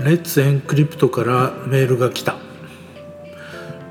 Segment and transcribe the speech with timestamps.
[0.00, 2.36] レッツエンクリプトからメールが来た。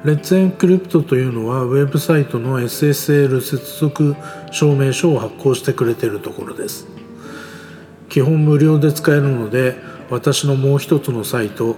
[0.03, 4.15] レッツエンクリプトというのはウェブサイトの SSL 接続
[4.51, 6.85] 証明書を発行してくれているところです。
[8.07, 9.75] 基本無料で使えるので
[10.11, 11.75] 私のもう一つのサイト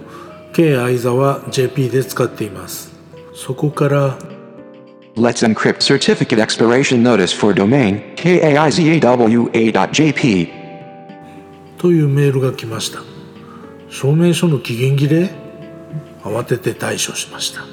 [0.52, 2.92] K 相沢 JP で使っています。
[3.34, 4.18] そこから
[5.16, 9.48] Let's encrypt certificate expiration notice for domain kaizawa.jp
[11.78, 13.17] というメールが来ました
[13.90, 15.30] 証明書の期限切れ？
[16.22, 17.64] 慌てて対処しました。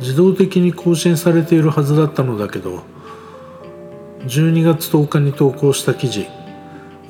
[0.00, 2.82] 自動的に更新されているはずだったのだけど
[4.20, 6.26] 12月10日に投稿した記事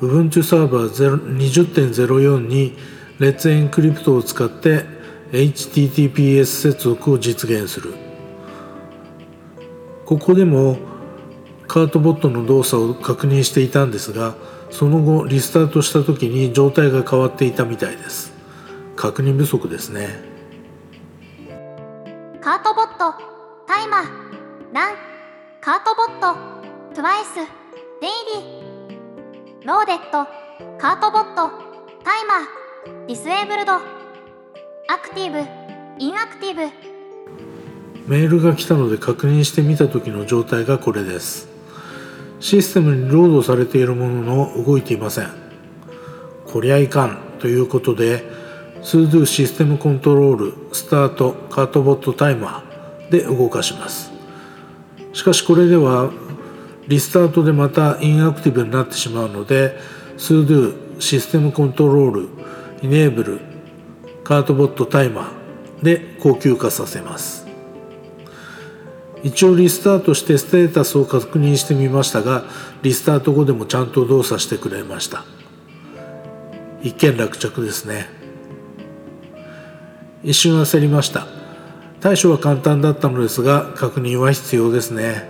[0.01, 2.75] Ubuntu サーバー20.04に
[3.19, 4.85] Let's Encrypt を使って
[5.31, 7.93] HTTPS 接続を実現する。
[10.05, 10.77] ここでも
[11.71, 14.35] カートボットの動作を確認していたんですが
[14.71, 18.33] その後リスタートした時に状態が変わっていたみたいです。
[18.97, 20.09] 確認不足ですね。
[22.41, 24.95] certbot timer run
[25.61, 32.33] certbot twice daily loaded certbot timer
[33.05, 35.39] disabled active
[35.99, 36.63] inactive。
[38.07, 41.50] メールが来たので確認してみた時の状態がこれです
[42.41, 45.27] システムにロードされているものの動いていません。
[46.45, 48.23] こりゃいかんということで
[48.81, 54.11] sudo システムコントロールスタートカートボットタイマーで動かします。
[55.13, 56.11] しかしこれでは
[56.87, 59.77] リスタートでまた inactive になってしまうので
[60.17, 62.29] sudo system control
[62.81, 63.39] enable
[64.23, 67.40] カートボットタイマーで高級化させます。
[69.23, 72.43] 一応リスタートしてステータスを確認してみましたが
[72.81, 75.23] リスタート後でもちゃんと動作してくれました。
[76.81, 78.09] 一件落着ですね。
[80.23, 81.27] 一瞬焦りました。
[81.99, 85.29] 対処は簡単だったのですが確認は必要ですね。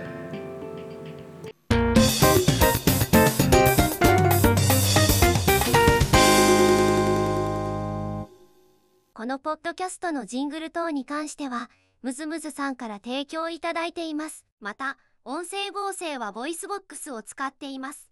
[9.12, 11.70] このポッドキャストのジングル等に関しては、
[12.02, 14.44] ムズムズさんから提供いただいています。
[14.58, 18.11] また、音声合成は VOICEVOX を使っています。